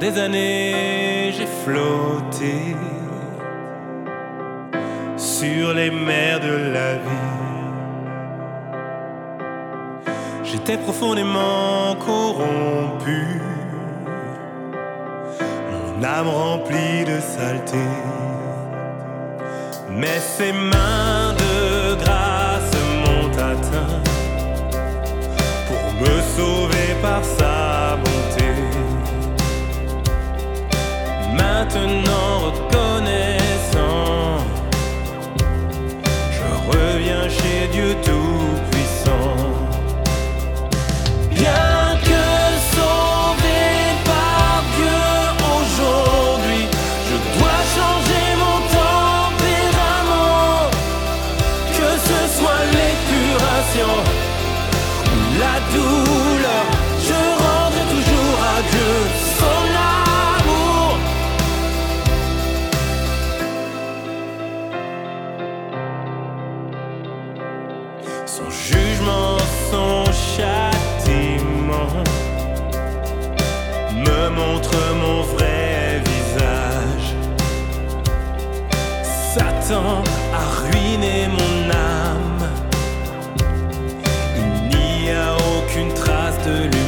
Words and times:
des 0.00 0.18
années, 0.18 1.30
j'ai 1.36 1.46
flotté 1.62 2.74
sur 5.18 5.74
les 5.74 5.90
mers 5.90 6.40
de 6.40 6.72
la 6.72 6.94
vie. 6.94 7.30
J'étais 10.42 10.78
profondément 10.78 11.96
corrompu, 12.06 13.42
mon 15.70 16.02
âme 16.02 16.28
remplie 16.28 17.04
de 17.04 17.20
saleté. 17.20 17.86
Mais 19.90 20.18
ses 20.18 20.52
mains 20.52 21.34
de 21.44 21.94
grâce 22.02 22.74
m'ont 23.02 23.30
atteint 23.50 24.00
pour 25.68 25.84
me 26.00 26.14
sauver 26.36 26.88
par 27.02 27.22
sa 27.22 27.49
Maintenant 31.72 32.38
reconnaissant, 32.46 34.38
je 36.32 36.42
reviens 36.68 37.28
chez 37.28 37.68
Dieu 37.72 37.94
Tout-Puissant. 38.02 38.39
Son 68.40 68.50
jugement, 68.50 69.38
son 69.70 70.04
châtiment 70.12 71.92
me 73.94 74.28
montre 74.30 74.76
mon 74.94 75.22
vrai 75.22 76.02
visage. 76.04 77.14
Satan 79.02 80.02
a 80.32 80.44
ruiné 80.62 81.28
mon 81.28 81.70
âme. 81.70 82.48
Il 84.36 85.02
n'y 85.02 85.10
a 85.10 85.34
aucune 85.34 85.92
trace 85.94 86.38
de 86.46 86.64
l'humain. 86.64 86.79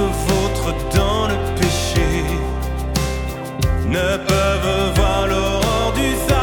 Se 0.00 0.32
vautrent 0.32 0.74
dans 0.96 1.28
le 1.28 1.36
péché. 1.58 2.24
Ne 3.86 4.16
peuvent 4.28 4.94
voir 4.96 5.26
l'aurore 5.26 5.92
du 5.94 6.14
salut. 6.26 6.39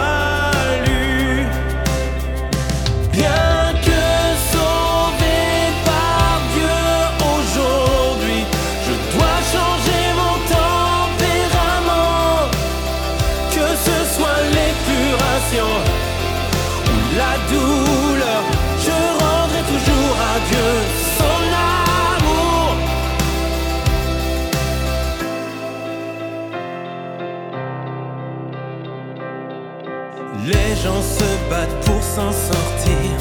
Les 30.47 30.77
gens 30.81 31.02
se 31.02 31.49
battent 31.49 31.85
pour 31.85 32.02
s'en 32.02 32.31
sortir. 32.31 33.11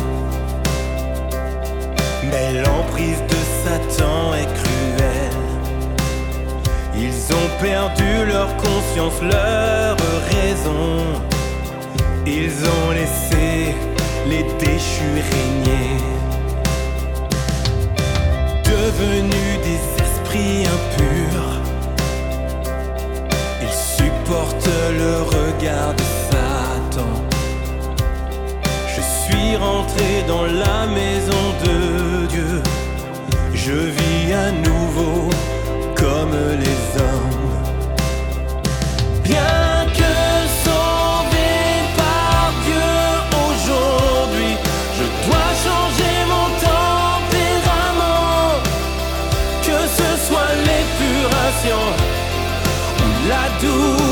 Mais 2.30 2.62
l'emprise 2.62 3.20
de 3.32 3.40
Satan 3.64 4.32
est 4.34 4.46
cruelle. 4.60 5.42
Ils 6.94 7.34
ont 7.34 7.48
perdu 7.60 8.26
leur 8.28 8.56
conscience, 8.58 9.20
leur 9.22 9.96
raison. 10.30 11.20
Ils 12.26 12.54
ont 12.64 12.90
laissé 12.92 13.74
les 14.28 14.44
déchus 14.64 15.18
régner. 15.32 15.96
Devenus 18.62 19.35
I 53.36 53.58
do. 53.60 54.05